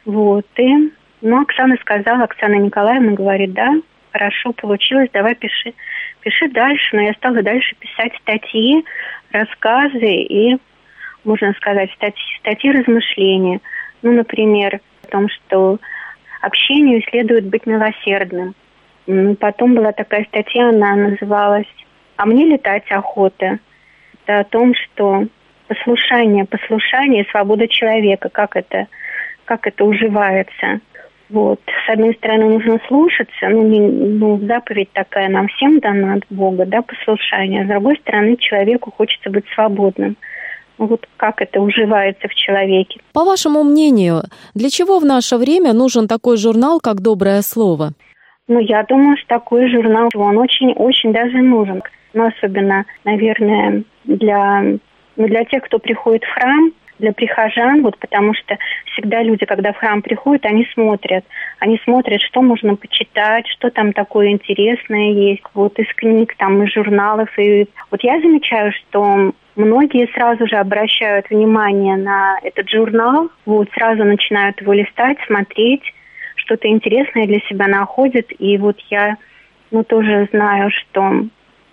[0.04, 0.90] Вот, и
[1.24, 3.72] ну, Оксана сказала, Оксана Николаевна говорит, да,
[4.12, 5.72] хорошо получилось, давай пиши.
[6.20, 8.84] Пиши дальше, но я стала дальше писать статьи,
[9.32, 10.58] рассказы и,
[11.24, 13.60] можно сказать, статьи, статьи размышления.
[14.02, 15.78] Ну, например, о том, что
[16.42, 18.54] общению следует быть милосердным.
[19.40, 21.66] Потом была такая статья, она называлась
[22.16, 23.58] «А мне летать охота».
[24.26, 25.26] это о том, что
[25.68, 28.88] послушание, послушание, свобода человека, как это,
[29.46, 30.80] как это уживается.
[31.34, 31.58] Вот.
[31.84, 36.64] С одной стороны, нужно слушаться, ну, не, ну, заповедь такая нам всем дана от Бога,
[36.64, 37.64] да, послушание.
[37.64, 40.16] С другой стороны, человеку хочется быть свободным.
[40.78, 43.00] Вот как это уживается в человеке.
[43.12, 44.22] По вашему мнению,
[44.54, 47.90] для чего в наше время нужен такой журнал, как «Доброе слово»?
[48.46, 51.82] Ну, я думаю, что такой журнал, он очень-очень даже нужен.
[52.12, 54.62] Ну, особенно, наверное, для,
[55.16, 58.56] ну, для тех, кто приходит в храм, для прихожан, вот потому что
[58.92, 61.24] всегда люди, когда в храм приходят, они смотрят.
[61.58, 66.72] Они смотрят, что можно почитать, что там такое интересное есть, вот из книг, там, из
[66.72, 67.28] журналов.
[67.38, 74.04] И вот я замечаю, что многие сразу же обращают внимание на этот журнал, вот сразу
[74.04, 75.82] начинают его листать, смотреть,
[76.36, 78.26] что-то интересное для себя находят.
[78.38, 79.16] И вот я
[79.70, 81.24] ну, тоже знаю, что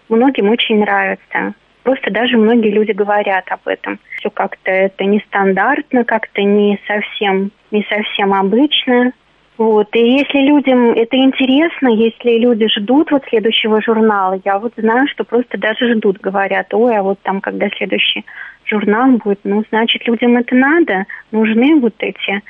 [0.09, 1.53] многим очень нравится.
[1.83, 3.99] Просто даже многие люди говорят об этом.
[4.17, 9.13] Все как-то это нестандартно, как-то не совсем, не совсем обычно.
[9.57, 9.95] Вот.
[9.95, 15.23] И если людям это интересно, если люди ждут вот следующего журнала, я вот знаю, что
[15.23, 18.25] просто даже ждут, говорят, ой, а вот там, когда следующий
[18.65, 22.41] журнал будет, ну, значит, людям это надо, нужны вот эти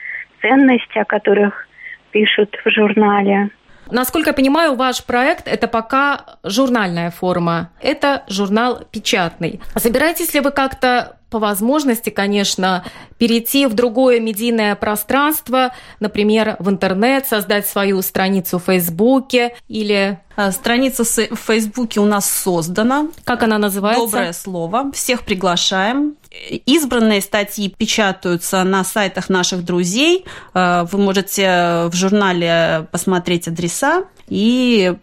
[0.41, 1.67] ценности, о которых
[2.11, 3.49] пишут в журнале.
[3.91, 7.69] Насколько я понимаю, ваш проект– это пока журнальная форма.
[7.81, 9.61] Это журнал печатный.
[9.75, 12.83] Собираетесь ли вы как-то по возможности, конечно,
[13.17, 20.19] перейти в другое медийное пространство, например, в интернет, создать свою страницу в Фейсбуке или...
[20.35, 23.07] А, страница в Фейсбуке у нас создана.
[23.23, 24.05] Как она называется?
[24.05, 24.91] Доброе слово.
[24.91, 26.15] Всех приглашаем.
[26.65, 30.25] Избранные статьи печатаются на сайтах наших друзей.
[30.53, 34.93] А, вы можете в журнале посмотреть адреса и,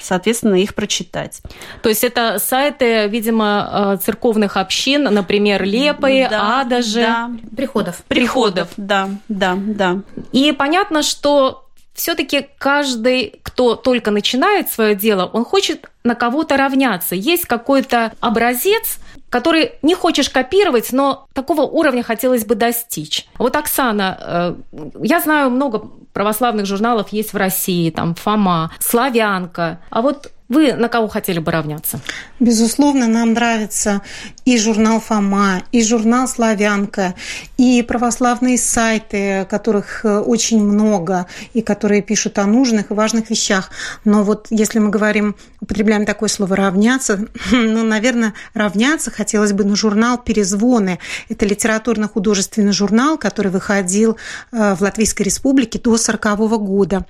[0.00, 1.42] соответственно, их прочитать.
[1.82, 7.02] То есть это сайты, видимо, э, церковных общин, например, Лепы, да, Адажи.
[7.02, 7.30] Да.
[7.54, 8.02] Приходов.
[8.08, 10.00] Приходов, да, да, да.
[10.32, 17.14] И понятно, что все-таки каждый, кто только начинает свое дело, он хочет на кого-то равняться.
[17.14, 23.26] Есть какой-то образец, который не хочешь копировать, но такого уровня хотелось бы достичь.
[23.38, 24.54] Вот Оксана, э,
[25.02, 29.80] я знаю много православных журналов есть в России, там Фома, Славянка.
[29.90, 32.00] А вот вы на кого хотели бы равняться?
[32.40, 34.00] Безусловно, нам нравится
[34.46, 37.14] и журнал «Фома», и журнал «Славянка»,
[37.58, 43.70] и православные сайты, которых э, очень много, и которые пишут о нужных и важных вещах.
[44.06, 49.76] Но вот если мы говорим, употребляем такое слово «равняться», ну, наверное, равняться хотелось бы на
[49.76, 50.98] журнал «Перезвоны».
[51.28, 54.16] Это литературно-художественный журнал, который выходил
[54.52, 57.04] э, в Латвийской Республике до 1940 года.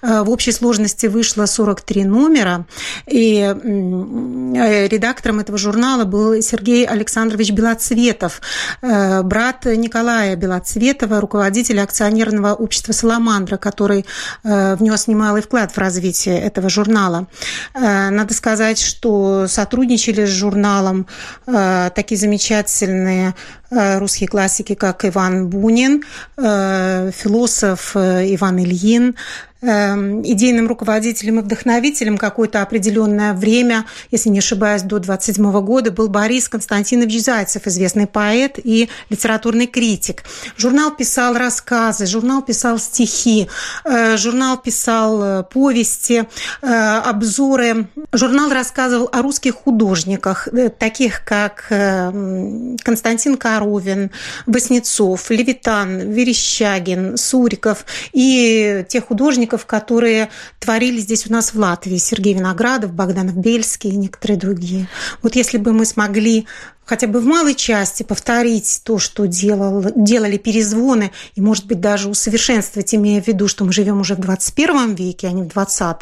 [0.00, 2.66] Э, в общей сложности вышло 43 номера–
[3.06, 8.40] и э, редактором этого журнала был Сергей Александрович Белоцветов,
[8.82, 14.06] э, брат Николая Белоцветова, руководителя акционерного общества «Саламандра», который
[14.42, 17.26] э, внес немалый вклад в развитие этого журнала.
[17.74, 21.06] Надо сказать, что сотрудничали с журналом
[21.46, 23.34] такие замечательные
[23.70, 26.02] русские классики, как Иван Бунин,
[26.36, 29.16] философ Иван Ильин,
[29.64, 36.48] идейным руководителем и вдохновителем какое-то определенное время, если не ошибаюсь, до 27 года, был Борис
[36.48, 40.24] Константинович Зайцев, известный поэт и литературный критик.
[40.56, 43.48] Журнал писал рассказы, журнал писал стихи,
[43.84, 46.24] э, журнал писал э, повести,
[46.62, 47.88] э, обзоры.
[48.12, 50.48] Журнал рассказывал о русских художниках,
[50.78, 54.10] таких как Константин Коровин,
[54.46, 61.98] Васнецов, Левитан, Верещагин, Суриков и тех художников, художников, которые творили здесь у нас в Латвии.
[61.98, 64.88] Сергей Виноградов, Богданов Бельский и некоторые другие.
[65.22, 66.46] Вот если бы мы смогли
[66.84, 72.08] хотя бы в малой части повторить то, что делал, делали перезвоны, и, может быть, даже
[72.08, 75.96] усовершенствовать, имея в виду, что мы живем уже в 21 веке, а не в 20,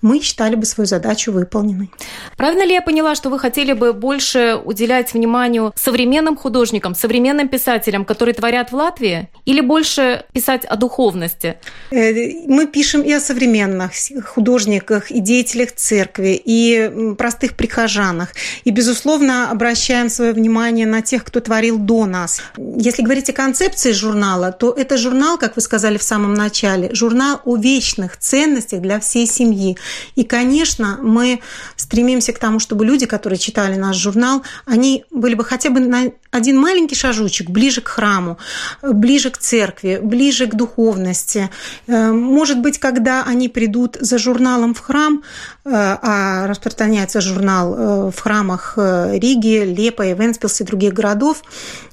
[0.00, 1.90] мы считали бы свою задачу выполненной.
[2.36, 8.04] Правильно ли я поняла, что вы хотели бы больше уделять вниманию современным художникам, современным писателям,
[8.04, 11.56] которые творят в Латвии, или больше писать о духовности?
[11.90, 12.12] Э,
[12.46, 13.92] мы пишем и о современных
[14.24, 18.30] художниках, и деятелях церкви, и простых прихожанах,
[18.64, 22.40] и, безусловно, обращаем свое внимание на тех, кто творил до нас.
[22.56, 27.40] Если говорить о концепции журнала, то это журнал, как вы сказали в самом начале, журнал
[27.44, 29.76] о вечных ценностях для всей семьи.
[30.14, 31.40] И, конечно, мы
[31.76, 36.12] стремимся к тому, чтобы люди, которые читали наш журнал, они были бы хотя бы на
[36.32, 38.38] один маленький шажочек ближе к храму,
[38.82, 41.50] ближе к церкви, ближе к духовности.
[41.86, 45.22] Э, может быть, когда они придут за журналом в храм,
[45.64, 51.42] э, а распространяется журнал э, в храмах Риги, Лепа, Днепра, и Венспилс, и других городов,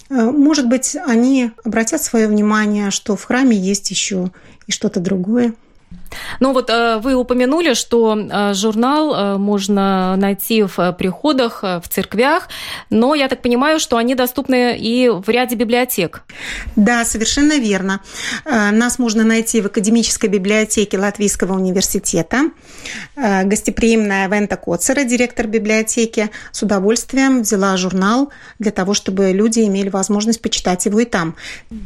[0.09, 4.31] э, может быть, они обратят свое внимание, что в храме есть еще
[4.67, 5.53] и что-то другое.
[6.39, 12.49] Ну вот э, вы упомянули, что э, журнал э, можно найти в приходах, в церквях,
[12.89, 16.23] но я так понимаю, что они доступны и в ряде библиотек.
[16.75, 18.01] Да, совершенно верно.
[18.45, 22.51] Нас можно найти в академической библиотеке Латвийского университета.
[23.15, 30.41] Гостеприимная Вента Коцера, директор библиотеки, с удовольствием взяла журнал для того, чтобы люди имели возможность
[30.41, 31.35] почитать его и там.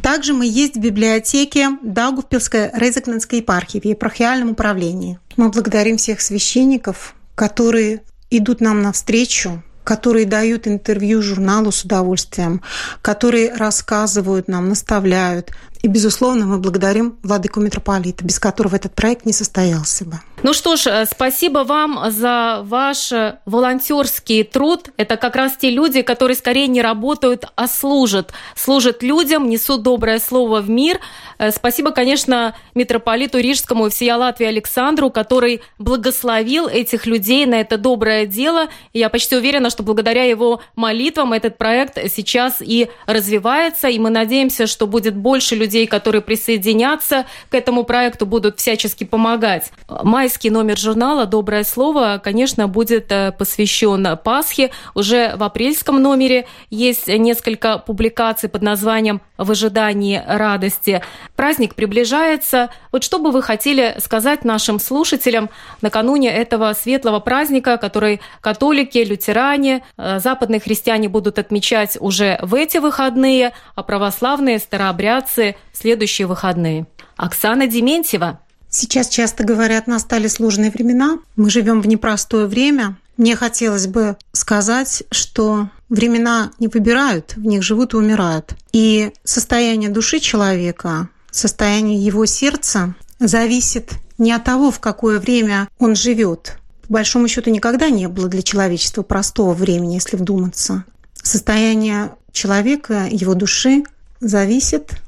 [0.01, 5.19] Также мы есть в библиотеке Даугавпилской Резекненской епархии в епархиальном управлении.
[5.37, 12.61] Мы благодарим всех священников, которые идут нам навстречу, которые дают интервью журналу с удовольствием,
[13.01, 15.51] которые рассказывают нам, наставляют.
[15.83, 20.19] И, безусловно, мы благодарим владыку митрополита, без которого этот проект не состоялся бы.
[20.41, 24.89] Ну что ж, э, спасибо вам за ваш э, волонтерский труд.
[24.95, 28.33] Это как раз те люди, которые скорее не работают, а служат.
[28.55, 30.99] Служат людям, несут доброе слово в мир.
[31.37, 37.77] Э, спасибо, конечно, митрополиту Рижскому и всея Латвии Александру, который благословил этих людей на это
[37.77, 38.67] доброе дело.
[38.93, 44.67] Я почти уверена, что благодаря его молитвам этот проект сейчас и развивается, и мы надеемся,
[44.67, 49.71] что будет больше людей, людей, которые присоединятся к этому проекту, будут всячески помогать.
[49.89, 54.69] Майский номер журнала «Доброе слово», конечно, будет э, посвящен Пасхе.
[54.93, 61.01] Уже в апрельском номере есть несколько публикаций под названием «В ожидании радости».
[61.35, 62.69] Праздник приближается.
[62.91, 65.49] Вот что бы вы хотели сказать нашим слушателям
[65.81, 72.77] накануне этого светлого праздника, который католики, лютеране, э, западные христиане будут отмечать уже в эти
[72.77, 76.87] выходные, а православные старообрядцы следующие выходные.
[77.15, 78.39] Оксана Дементьева.
[78.69, 81.19] Сейчас часто говорят, настали сложные времена.
[81.35, 82.97] Мы живем в непростое время.
[83.17, 88.55] Мне хотелось бы сказать, что времена не выбирают, в них живут и умирают.
[88.71, 95.95] И состояние души человека, состояние его сердца зависит не от того, в какое время он
[95.95, 96.57] живет.
[96.87, 100.83] По большому счету никогда не было для человечества простого времени, если вдуматься.
[101.13, 103.83] Состояние человека, его души
[104.19, 105.02] зависит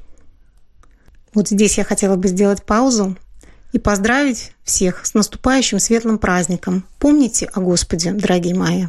[1.36, 3.14] вот здесь я хотела бы сделать паузу
[3.72, 6.84] и поздравить всех с наступающим светлым праздником.
[6.98, 8.86] Помните о Господе, дорогие мои.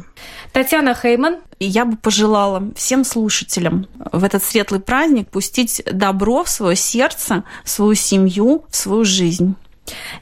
[0.52, 1.36] Татьяна Хейман.
[1.60, 7.70] Я бы пожелала всем слушателям в этот светлый праздник пустить добро в свое сердце, в
[7.70, 9.54] свою семью, в свою жизнь.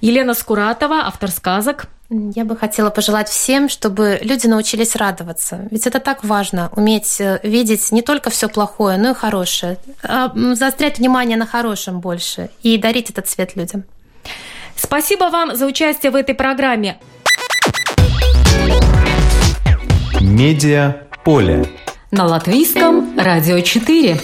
[0.01, 1.87] Елена Скуратова, автор сказок.
[2.09, 5.67] Я бы хотела пожелать всем, чтобы люди научились радоваться.
[5.73, 9.79] Ведь это так важно, уметь э, видеть не только все плохое, но и хорошее.
[10.05, 13.85] А заострять внимание на хорошем больше и дарить этот свет людям.
[14.77, 16.99] Спасибо вам за участие в этой программе.
[20.21, 21.67] Медиа поле.
[22.13, 24.21] На латвийском радио 4.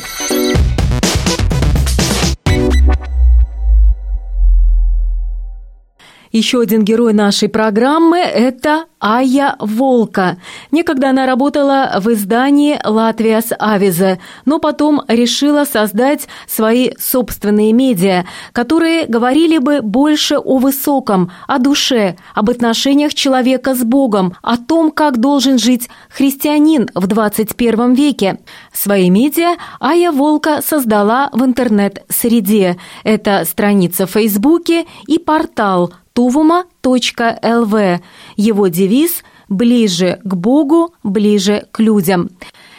[6.33, 10.39] Еще один герой нашей программы– это Ая Волка.
[10.71, 18.25] Некогда она работала в издании «Латвия с Авизе», но потом решила создать свои собственные медиа,
[18.53, 24.91] которые говорили бы больше о высоком, о душе, об отношениях человека с Богом, о том,
[24.91, 28.39] как должен жить христианин в 21 веке.
[28.73, 32.79] Свои медиа Ая Волка создала в интернет-среде.
[33.05, 38.01] Это страница в Фейсбуке и портал– tuvuma.lv.
[38.37, 42.31] Его девиз «Ближе к Богу, ближе к людям».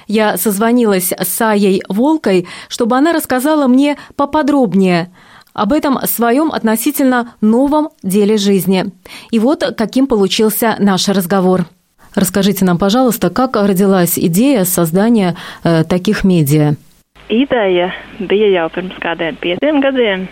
[0.07, 5.11] Я созвонилась с Аей Волкой, чтобы она рассказала мне поподробнее
[5.53, 8.85] об этом своем относительно новом деле жизни.
[9.31, 11.65] И вот каким получился наш разговор.
[12.15, 16.75] Расскажите нам, пожалуйста, как родилась идея создания э, таких медиа?
[17.29, 20.27] Идея bija jau pirms kādiem pieciem gadiem.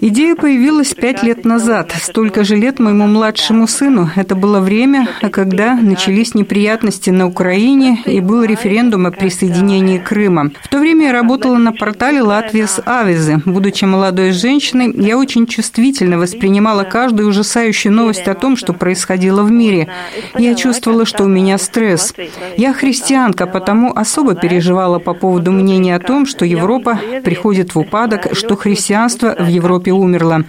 [0.00, 4.10] Идея появилась пять лет назад, столько же лет моему младшему сыну.
[4.14, 10.50] Это было время, когда начались неприятности на Украине и был референдум о присоединении Крыма.
[10.62, 13.42] В то время я работала на портале «Латвия с Авизы».
[13.44, 19.50] Будучи молодой женщиной, я очень чувствительно воспринимала каждую ужасающую новость о том, что происходило в
[19.50, 19.88] мире.
[20.38, 22.14] Я чувствовала, что у меня стресс.
[22.56, 28.19] Я христианка, потому особо переживала по поводу мнения о том, что Европа приходит в упадок,
[28.32, 30.44] что христианство в Европе умерло.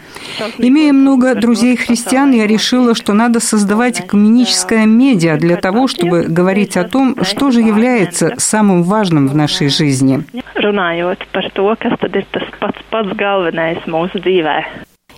[0.58, 6.84] Имея много друзей-христиан, я решила, что надо создавать экуменическое медиа для того, чтобы говорить о
[6.84, 10.24] том, что же является самым важным в нашей жизни.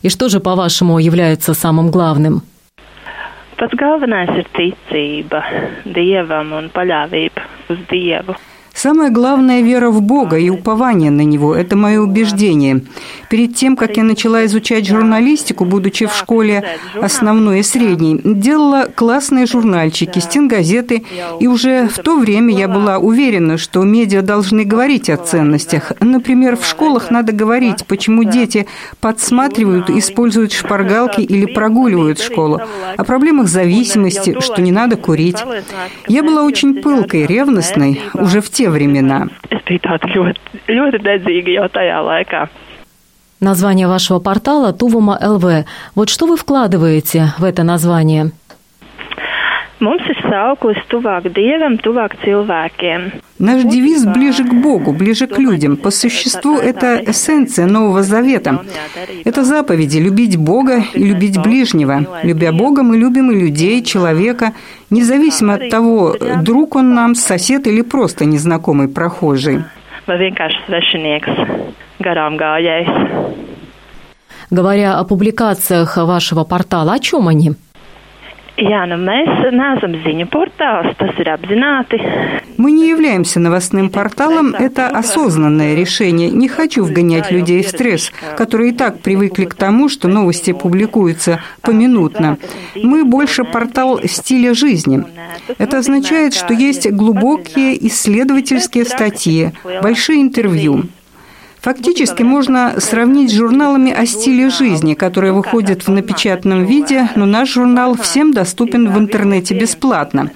[0.01, 2.41] И что же, по-вашему, является самым главным?
[3.63, 5.43] Pats galvenais ir ticība
[5.85, 8.35] Dievam un paļāvība uz Dievu.
[8.73, 11.55] Самое главное– вера в Бога и упование на Него.
[11.55, 12.81] Это мое убеждение.
[13.29, 19.45] Перед тем, как я начала изучать журналистику, будучи в школе основной и средней, делала классные
[19.45, 21.03] журнальчики, стенгазеты,
[21.39, 25.91] и уже в то время я была уверена, что медиа должны говорить о ценностях.
[25.99, 28.65] Например, в школах надо говорить, почему дети
[28.99, 32.59] подсматривают, используют шпаргалки или прогуливают школу,
[32.97, 35.37] о проблемах зависимости, что не надо курить.
[36.07, 39.27] Я была очень пылкой, ревностной уже в те те времена.
[43.41, 45.65] Название вашего портала Тувума ЛВ.
[45.95, 48.31] Вот что вы вкладываете в это название?
[49.81, 53.07] Mums ir sauklis tuvāk dievam, tuvāk cilvēkiem.
[53.39, 55.77] Наш девиз «ближе к Богу», «ближе к людям».
[55.77, 58.61] По существу это эссенция Нового Завета.
[59.25, 62.05] Это заповеди «любить Бога и любить ближнего».
[62.23, 64.53] Любя Бога, мы любим и людей, человека,
[64.91, 69.63] независимо от того, друг он нам, сосед или просто незнакомый прохожий.
[74.49, 77.53] Говоря о публикациях вашего портала, о чем они?
[78.57, 81.29] Jā, nu mēs neesam ziņu portāls, tas ir.
[82.57, 86.29] Мы не являемся новостным порталом, это осознанное решение.
[86.29, 91.39] Не хочу вгонять людей в стресс, которые и так привыкли к тому, что новости публикуются
[91.61, 92.37] поминутно.
[92.75, 95.03] Мы больше портал стиля жизни.
[95.57, 99.51] Это означает, что есть глубокие исследовательские статьи,
[99.81, 100.83] большие интервью.
[101.63, 107.53] Фактически можно сравнить с журналами о стиле жизни, которые выходят в напечатанном виде, но наш
[107.53, 110.29] журнал всем доступен в интернете бесплатно.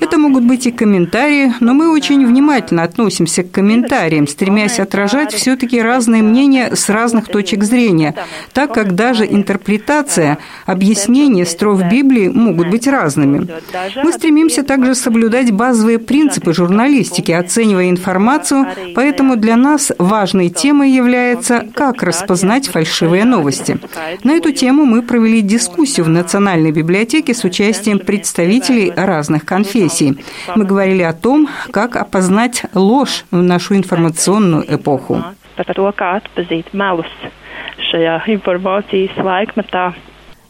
[0.00, 5.80] Это могут быть и комментарии, но мы очень внимательно относимся к комментариям, стремясь отражать все-таки
[5.80, 8.14] разные мнения с разных точек зрения,
[8.52, 13.48] так как даже интерпретация, объяснения строф Библии могут быть разными.
[14.02, 20.90] Мы стремимся также соблюдать базовые принципы журналистики, оценивая информацию, поэтому для нас важной темой Темой
[20.90, 23.78] является «Как распознать фальшивые новости?».
[24.24, 30.18] На эту тему мы провели дискуссию в Национальной библиотеке с участием представителей разных конфессий.
[30.56, 35.22] Мы говорили о том, как опознать ложь в нашу информационную эпоху.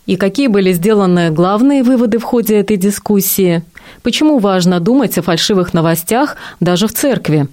[0.07, 3.63] И какие были сделаны главные выводы в ходе этой дискуссии?
[4.03, 7.47] Почему важно думать о фальшивых новостях даже в церкви?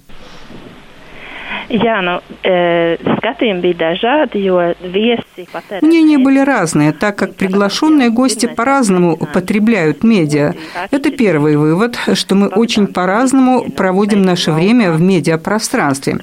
[1.70, 5.46] Jā, nu, skatījumi bija dažādi, jo viesi
[5.80, 10.54] Мнения были разные, так как приглашенные гости по-разному потребляют медиа.
[10.90, 16.18] Это первый вывод, что мы очень по-разному проводим наше время в медиапространстве.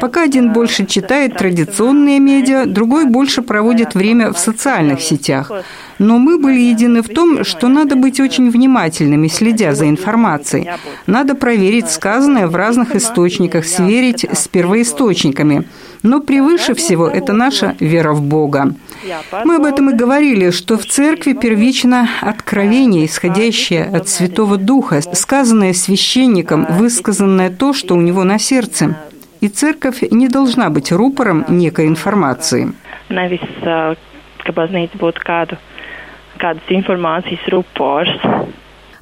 [0.00, 5.50] Пока один больше читает традиционные медиа, другой больше проводит время в социальных сетях.
[5.98, 10.68] Но мы были едины в том, что надо быть очень внимательными, следя за информацией.
[11.06, 15.64] Надо проверить сказанное в разных источниках, сверить с первоисточниками.
[16.02, 18.74] Но превыше всего это наша вера в Бога.
[19.44, 25.72] Мы об этом и говорили, что в церкви первично откровение, исходящее от Святого Духа, сказанное
[25.72, 28.96] священником, высказанное то, что у него на сердце.
[29.40, 32.72] И церковь не должна быть рупором некой информации.
[33.10, 33.44] Nevis,
[34.44, 35.58] ka baznīca būtu kādu
[36.38, 38.10] kādas информации рупors.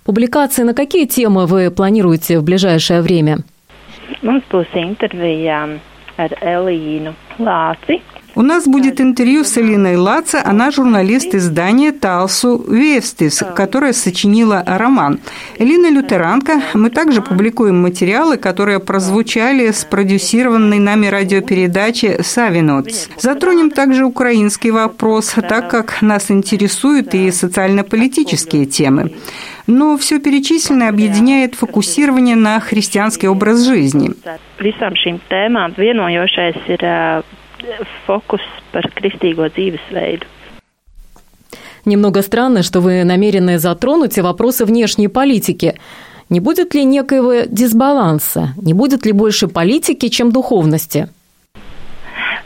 [0.04, 3.38] Публикации на какие темы вы планируете в ближайшее время?
[4.22, 5.78] Mums būs intervija
[6.18, 8.00] ar Elīnu Lāci,
[8.34, 15.20] у нас будет интервью с Элиной Лаца, она журналист издания «Талсу Вестис», которая сочинила роман.
[15.58, 16.62] Элина лютеранка.
[16.74, 23.08] Мы также публикуем материалы, которые прозвучали с продюсированной нами радиопередачи «Савинотс».
[23.18, 29.12] Затронем также украинский вопрос, так как нас интересуют и социально-политические темы.
[29.66, 34.10] Но все перечисленное объединяет фокусирование на христианский образ жизни.
[38.06, 38.42] Fokus
[38.72, 40.26] par kristīgo dzīvesveidu.
[41.84, 45.78] Немного странно, что вы намерены затронуть вопросы внешней политики.
[46.28, 48.54] Не будет ли некоего дисбаланса?
[48.56, 51.08] Не будет ли больше политики, чем духовности?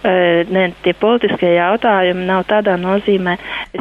[0.06, 3.36] Ne, tie politiskie jautājumi nav tādā nozīmē.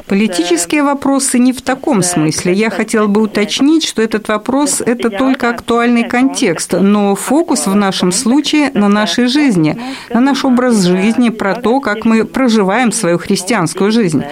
[0.07, 2.53] Политические вопросы не в таком смысле.
[2.53, 8.11] Я хотела бы уточнить, что этот вопрос– это только актуальный контекст, но фокус в нашем
[8.11, 9.77] случае на нашей жизни,
[10.09, 14.23] на наш образ жизни, про то, как мы проживаем свою христианскую жизнь.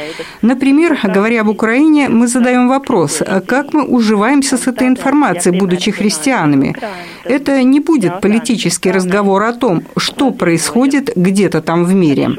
[0.42, 6.76] Например, говоря об Украине, мы задаем вопрос, как мы уживаемся с этой информацией, будучи христианами.
[7.24, 12.30] Это не будет политический разговор о том, что происходит где-то там в мире.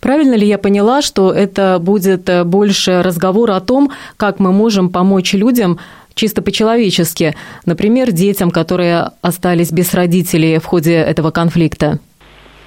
[0.00, 4.90] Правильно ли я поняла, что это будет э, больше разговор о том, как мы можем
[4.90, 5.78] помочь людям
[6.14, 7.34] чисто по-человечески,
[7.66, 11.98] например, детям, которые остались без родителей в ходе этого конфликта?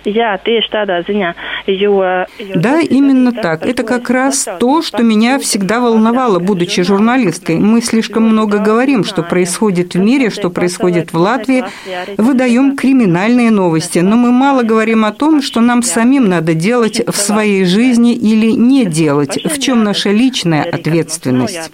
[0.05, 1.33] Ziņā,
[1.67, 2.25] jo...
[2.55, 3.65] Да, именно так.
[3.65, 7.59] Это как раз то, что меня всегда волновало, будучи журналисткой.
[7.59, 11.63] Мы слишком много говорим, что происходит в мире, что происходит в Латвии,
[12.17, 17.15] выдаем криминальные новости, но мы мало говорим о том, что нам самим надо делать в
[17.15, 21.71] своей жизни или не делать, в чем наша личная ответственность.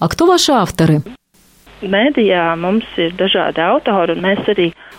[0.00, 1.02] А кто ваши авторы?
[1.82, 2.56] Медиа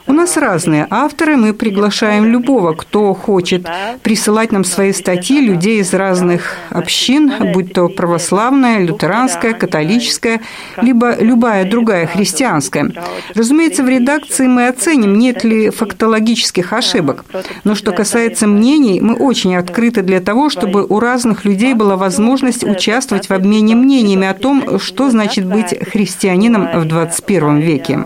[0.07, 3.65] у нас разные авторы, мы приглашаем любого, кто хочет
[4.03, 10.41] присылать нам свои статьи, людей из разных общин, будь то православная, лютеранская, католическая,
[10.79, 12.91] либо любая другая христианская.
[13.33, 17.25] Разумеется, в редакции мы оценим, нет ли фактологических ошибок.
[17.63, 22.63] Но что касается мнений, мы очень открыты для того, чтобы у разных людей была возможность
[22.63, 28.05] участвовать в обмене мнениями о том, что значит быть христианином в 21 веке.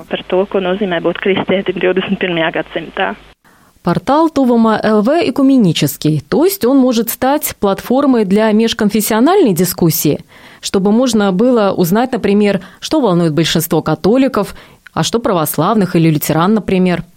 [1.74, 2.52] 21.
[2.52, 3.16] gadsimtā.
[3.82, 10.20] Портал Тувама ЛВ экуменический, то есть он может стать платформой для межконфессиональной дискуссии,
[10.62, 14.54] чтобы можно было узнать, например, что волнует большинство католиков,
[14.94, 17.04] а что православных или лютеран, например–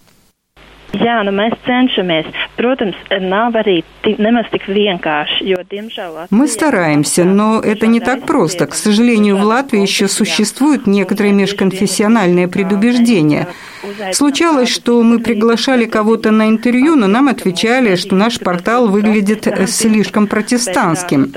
[0.93, 2.27] Jā, nu mēs cenšamies.
[2.53, 6.27] Protams, nav arī nemaz tik vienkārši, jo, diemžēл...
[6.29, 8.67] Мы стараемся, но это не так просто.
[8.67, 13.47] К сожалению, в Латвии еще существуют некоторые межконфессиональные предубеждения.
[14.13, 20.27] Случалось, что мы приглашали кого-то на интервью, но нам отвечали, что наш портал выглядит слишком
[20.27, 21.33] протестантским.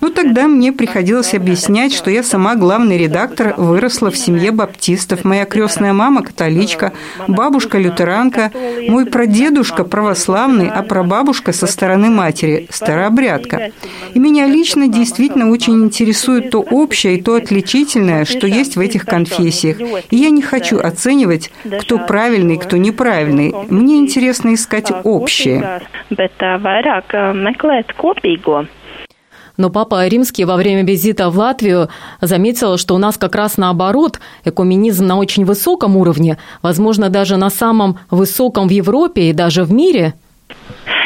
[0.00, 5.24] Ну, тогда мне приходилось объяснять, что я сама главный редактор, выросла в семье баптистов.
[5.24, 6.92] Моя крестная мама католичка,
[7.26, 8.50] бабушка лютеранка,
[8.88, 13.70] мой мой прадедушка православный, а прабабушка со стороны матери старообрядка.
[14.14, 19.06] И меня лично действительно очень интересует то общее и то отличительное, что есть в этих
[19.06, 19.78] конфессиях.
[20.10, 23.54] И я не хочу оценивать, кто правильный, кто неправильный.
[23.68, 25.80] Мне интересно искать общее.
[29.60, 31.90] Но Папа Римский во время визита в Латвию
[32.22, 37.50] заметил, что у нас как раз наоборот, экуменизм на очень высоком уровне, возможно, даже на
[37.50, 40.14] самом высоком в Европе и даже в мире–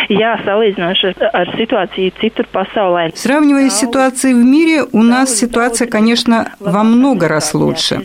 [0.08, 3.10] Jā, salīdzinoši ar citur pasaulē.
[3.14, 8.02] Сравнивая с ситуацией в мире, у нас ситуация, конечно, во много раз лучше.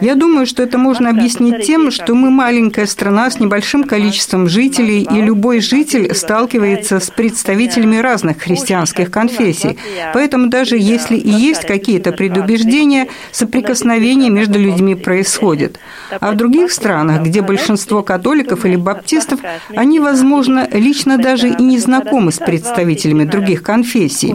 [0.00, 5.06] Я думаю, что это можно объяснить тем, что мы маленькая страна с небольшим количеством жителей,
[5.10, 9.78] и любой житель сталкивается с представителями разных христианских конфессий.
[10.12, 15.78] Поэтому даже если и есть какие-то предубеждения, соприкосновения между людьми происходят.
[16.20, 19.40] А в других странах, где большинство католиков или баптистов,
[19.76, 24.34] они, возможно, лично даже и не знакомы с представителями других конфессий.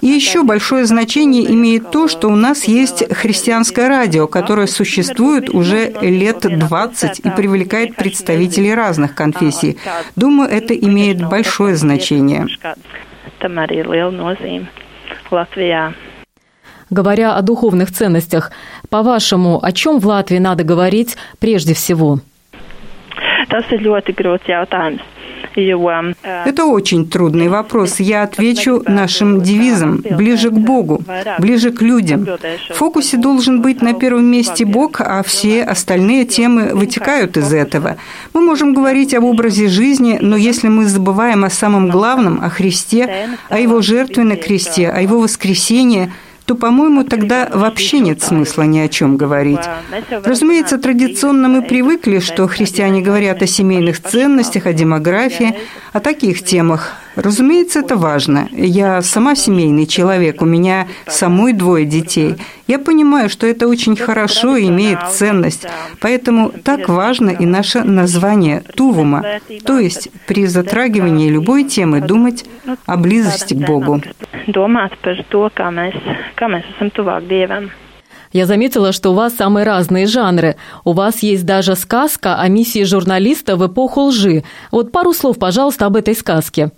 [0.00, 5.92] И еще большое значение имеет то, что у нас есть христианское радио, которое существует уже
[6.00, 9.78] лет 20 и привлекает представителей разных конфессий.
[10.16, 12.46] Думаю, это имеет большое значение.
[16.90, 18.50] Говоря о духовных ценностях,
[18.88, 22.20] по-вашему, о чем в Латвии надо говорить прежде всего?
[23.48, 25.00] Tas ir ļoti grūts jautājums.
[26.22, 28.00] Это очень трудный вопрос.
[28.00, 31.02] Я отвечу нашим девизом «ближе к Богу»,
[31.38, 32.26] «ближе к людям».
[32.70, 37.96] В фокусе должен быть на первом месте Бог, а все остальные темы вытекают из этого.
[38.34, 43.28] Мы можем говорить об образе жизни, но если мы забываем о самом главном, о Христе,
[43.48, 46.12] о Его жертве на кресте, о Его воскресении–
[46.48, 49.60] то, по-моему, тогда вообще нет смысла ни о чем говорить.
[50.24, 55.58] Разумеется, традиционно мы привыкли, что христиане говорят о семейных ценностях, о демографии,
[55.92, 56.94] о таких темах.
[57.18, 58.48] Разумеется, это важно.
[58.52, 62.36] Я сама семейный человек, у меня самой двое детей.
[62.68, 65.66] Я понимаю, что это очень хорошо и имеет ценность.
[66.00, 69.24] Поэтому так важно и наше название «Тувума»,
[69.64, 72.44] то есть при затрагивании любой темы думать
[72.86, 74.00] о близости к Богу.
[78.32, 80.54] Я заметила, что у вас самые разные жанры.
[80.84, 84.44] У вас есть даже сказка о миссии журналиста в эпоху лжи.
[84.70, 86.70] Вот пару слов, пожалуйста, об этой сказке.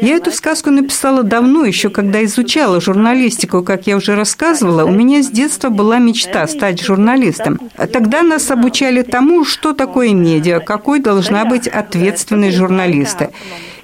[0.00, 3.62] Я эту сказку написала давно, еще когда изучала журналистику.
[3.62, 7.60] Как я уже рассказывала, у меня с детства была мечта стать журналистом.
[7.92, 13.30] Тогда нас обучали тому, что такое медиа, какой должна быть ответственность журналиста.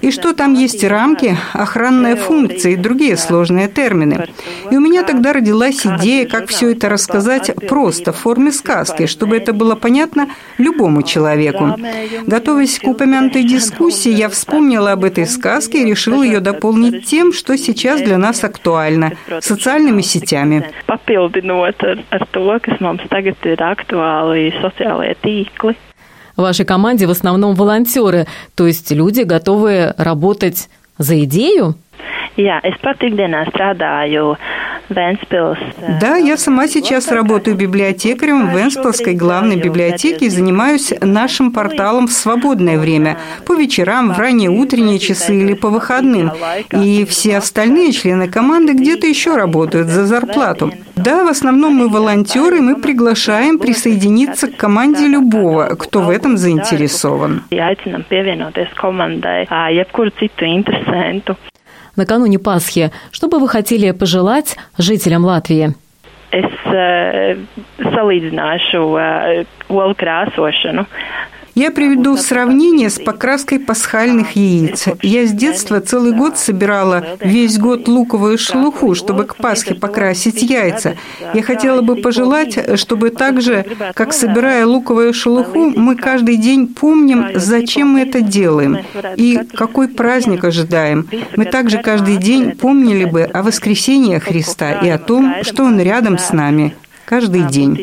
[0.01, 4.27] И что там есть рамки, охранная функция и другие сложные термины.
[4.69, 9.37] И у меня тогда родилась идея, как все это рассказать просто, в форме сказки, чтобы
[9.37, 10.27] это было понятно
[10.57, 11.75] любому человеку.
[12.25, 17.57] Готовясь к упомянутой дискуссии, я вспомнила об этой сказке и решила ее дополнить тем, что
[17.57, 20.71] сейчас для нас актуально– социальными сетями.
[26.41, 28.25] В вашей команде в основном волонтеры,
[28.55, 31.75] то есть люди, готовые работать за идею?
[32.35, 34.31] Jā, es pat ikdienā strādāju
[35.99, 42.11] да, я сама сейчас работаю библиотекарем в Венспилской главной библиотеке и занимаюсь нашим порталом в
[42.11, 46.31] свободное время, по вечерам, в ранние утренние часы или по выходным.
[46.71, 50.71] И все остальные члены команды где-то еще работают за зарплату.
[50.95, 57.43] Да, в основном мы волонтеры, мы приглашаем присоединиться к команде любого, кто в этом заинтересован
[61.95, 62.91] накануне Пасхи.
[63.11, 65.73] Что бы вы хотели пожелать жителям Латвии?
[66.31, 67.35] Es uh,
[67.91, 70.85] salīdzināšu uh, olu krāsošanu
[71.55, 74.85] я приведу сравнение с покраской пасхальных яиц.
[75.01, 80.95] Я с детства целый год собирала весь год луковую шелуху, чтобы к Пасхе покрасить яйца.
[81.33, 87.27] Я хотела бы пожелать, чтобы так же, как собирая луковую шелуху, мы каждый день помним,
[87.35, 88.79] зачем мы это делаем
[89.15, 91.07] и какой праздник ожидаем.
[91.35, 96.17] Мы также каждый день помнили бы о воскресении Христа и о том, что Он рядом
[96.17, 96.75] с нами
[97.05, 97.75] каждый день.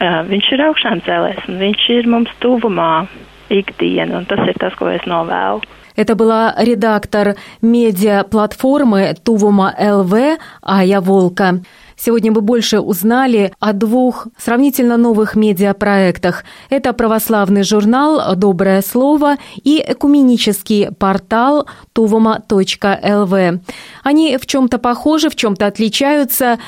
[0.00, 3.06] Viņš ir augšām cēlēs, un viņš ir mums tuvumā
[3.52, 5.62] ikdienu, un tas ir tas, ko es novēlu.
[5.94, 11.60] Это была редактор медиаплатформы Тувума ЛВ Ая Волка.
[11.96, 16.44] Сегодня вы больше узнали о двух сравнительно новых медиапроектах.
[16.70, 23.60] Это православный журнал «Доброе слово» и экуменический портал tuvuma.lv.
[24.02, 26.58] Они в чем-то похожи, в чем-то отличаются.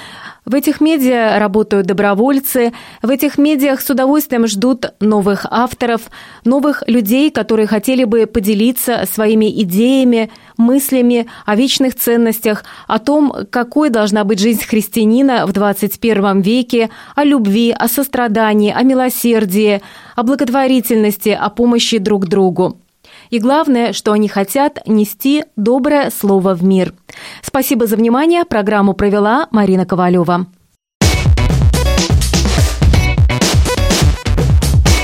[0.45, 6.03] В этих медиа работают добровольцы, в этих медиах с удовольствием ждут новых авторов,
[6.45, 13.89] новых людей, которые хотели бы поделиться своими идеями, мыслями о вечных ценностях, о том, какой
[13.89, 19.81] должна быть жизнь христианина в 21 веке, о любви, о сострадании, о милосердии,
[20.15, 22.84] о благотворительности, о помощи друг другу.
[23.31, 26.95] И главное, что они хотят нести доброе слово в мир.
[27.43, 28.45] Спасибо за внимание.
[28.45, 30.47] Программу провела Марина Ковалева.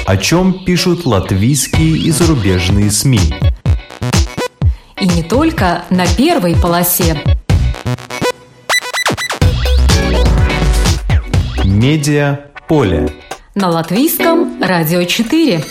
[0.07, 3.21] О чем пишут латвийские и зарубежные СМИ?
[5.01, 7.17] И не только на первой полосе.
[11.65, 13.09] Медиа поле.
[13.55, 15.65] На латвийском радио 4.